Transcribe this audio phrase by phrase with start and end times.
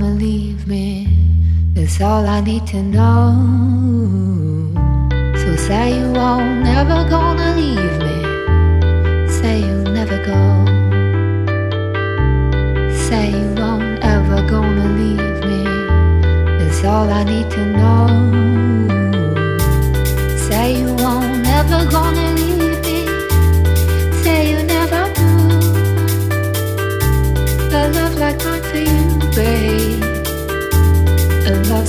[0.00, 1.08] To leave me.
[1.74, 3.32] That's all I need to know.
[5.40, 8.18] So say you won't never gonna leave me.
[9.38, 10.42] Say you'll never go.
[13.06, 15.62] Say you won't ever gonna leave me.
[16.58, 18.06] That's all I need to know.
[20.46, 22.25] Say you won't never gonna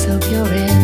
[0.08, 0.77] so pure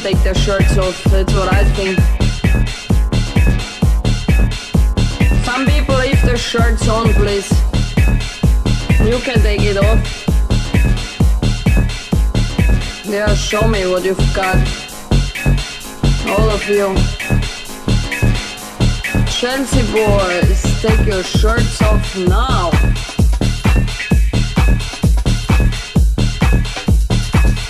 [0.00, 1.02] take their shirts off.
[1.04, 1.98] That's what I think.
[5.44, 7.50] Some people leave their shirts on, please.
[9.00, 10.00] You can take it off.
[13.06, 14.56] Yeah, show me what you've got.
[16.26, 16.94] All of you.
[19.30, 22.70] Chelsea boys, take your shirts off now.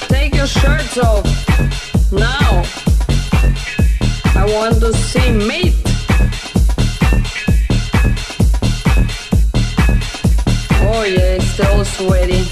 [0.09, 1.36] Take your shirts off.
[4.71, 5.75] want to see meat.
[10.83, 11.05] Oh
[11.73, 12.43] all sweaty.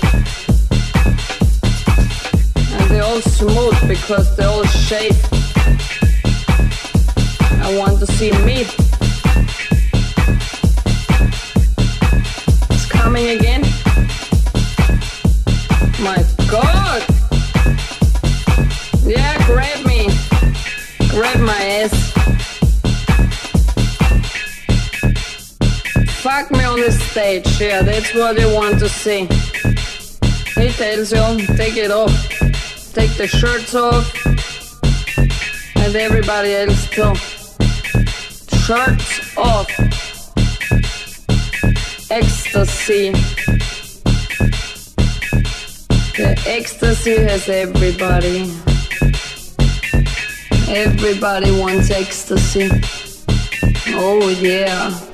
[2.72, 5.26] And they all smooth because they all shaved.
[7.64, 8.72] I want to see meat.
[12.70, 13.62] It's coming again.
[16.00, 17.02] My god!
[19.04, 20.10] Yeah, grab me.
[21.10, 22.03] Grab my ass.
[26.74, 29.26] On the stage, yeah, that's what you want to see.
[30.60, 32.10] He tells you, take it off.
[32.92, 34.04] Take the shirts off.
[35.76, 37.14] And everybody else too.
[38.64, 39.70] Shirts off.
[42.10, 43.12] Ecstasy.
[46.16, 48.52] The ecstasy has everybody.
[50.68, 52.68] Everybody wants ecstasy.
[53.96, 55.13] Oh yeah.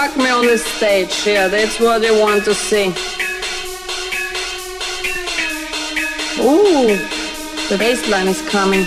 [0.00, 2.90] Fuck me on the stage, yeah, that's what they want to see.
[6.40, 6.96] Ooh,
[7.68, 8.86] the bass line is coming.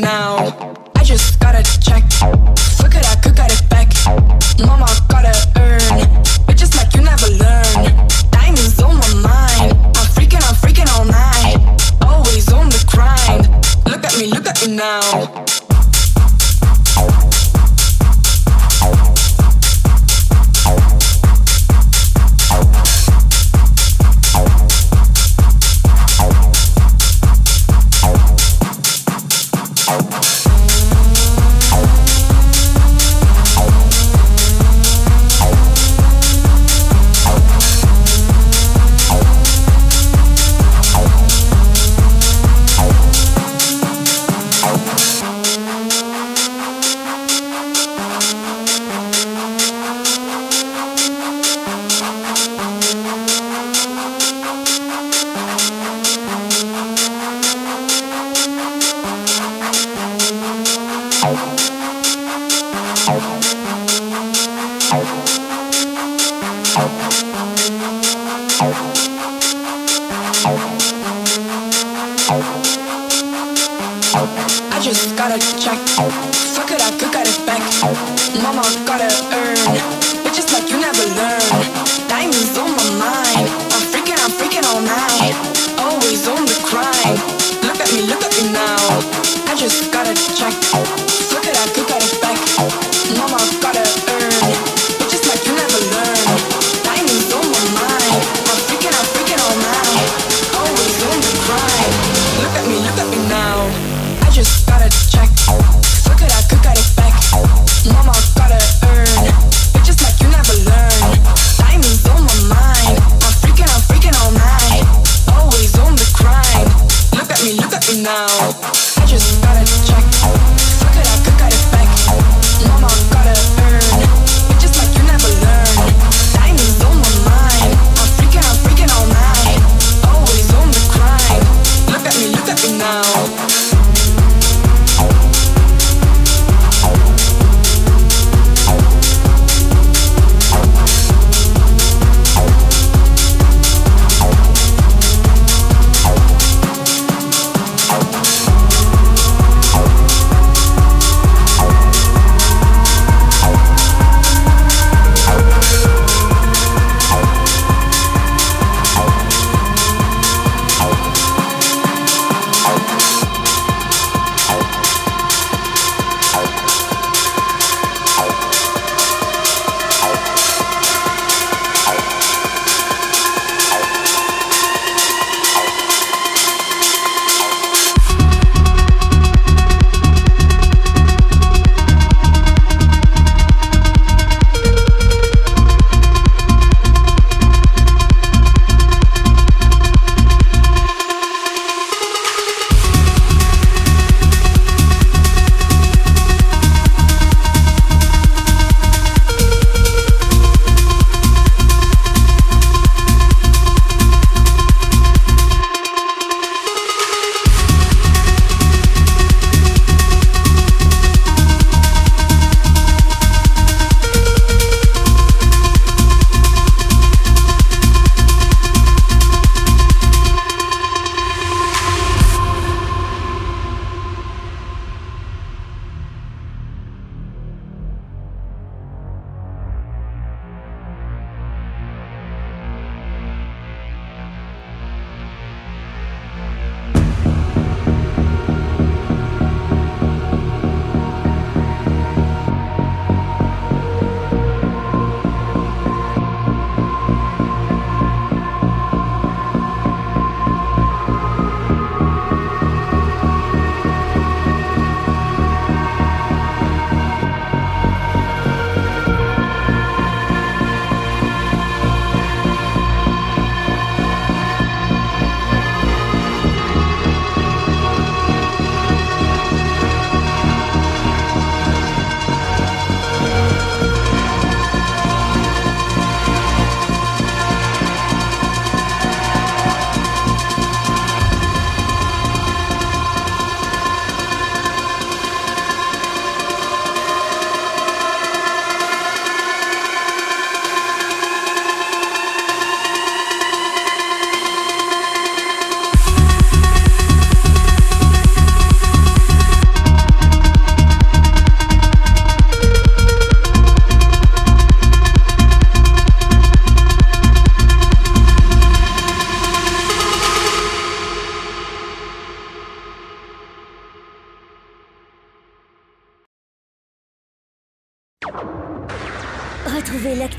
[0.00, 0.36] Now.
[0.96, 2.04] I just gotta check.
[2.78, 3.88] Fuck it, I could get it back.
[4.64, 5.31] Mama gotta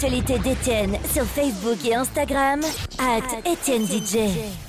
[0.03, 2.59] l'actualité d'Étienne sur Facebook et Instagram,
[2.99, 4.62] at Étienne DJ.